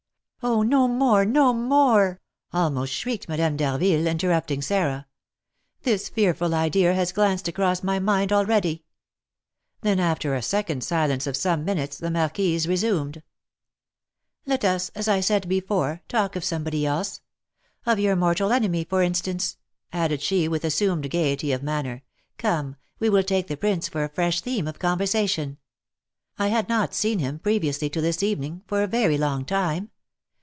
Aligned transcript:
"Oh, 0.43 0.63
no 0.63 0.87
more! 0.87 1.23
no 1.23 1.53
more!" 1.53 2.19
almost 2.51 2.91
shrieked 2.93 3.29
Madame 3.29 3.55
d'Harville, 3.55 4.07
interrupting 4.07 4.63
Sarah; 4.63 5.05
"this 5.83 6.09
fearful 6.09 6.55
idea 6.55 6.95
has 6.95 7.11
glanced 7.11 7.47
across 7.47 7.83
my 7.83 7.99
mind 7.99 8.33
already." 8.33 8.83
Then, 9.81 9.99
after 9.99 10.33
a 10.33 10.41
second 10.41 10.83
silence 10.83 11.27
of 11.27 11.37
some 11.37 11.63
minutes, 11.63 11.99
the 11.99 12.09
marquise 12.09 12.67
resumed, 12.67 13.21
"Let 14.47 14.65
us, 14.65 14.89
as 14.95 15.07
I 15.07 15.19
said 15.19 15.47
before, 15.47 16.01
talk 16.07 16.35
of 16.35 16.43
somebody 16.43 16.87
else, 16.87 17.21
of 17.85 17.99
your 17.99 18.15
mortal 18.15 18.51
enemy, 18.51 18.83
for 18.83 19.03
instance," 19.03 19.57
added 19.93 20.23
she, 20.23 20.47
with 20.47 20.65
assumed 20.65 21.11
gaiety 21.11 21.51
of 21.51 21.61
manner; 21.61 22.01
"come, 22.39 22.77
we 22.97 23.11
will 23.11 23.21
take 23.21 23.45
the 23.45 23.57
prince 23.57 23.87
for 23.87 24.03
a 24.03 24.09
fresh 24.09 24.41
theme 24.41 24.67
of 24.67 24.79
conversation; 24.79 25.59
I 26.39 26.47
had 26.47 26.67
not 26.67 26.95
seen 26.95 27.19
him, 27.19 27.37
previously 27.37 27.91
to 27.91 28.01
this 28.01 28.23
evening, 28.23 28.63
for 28.65 28.81
a 28.81 28.87
very 28.87 29.19
long 29.19 29.45
time. 29.45 29.91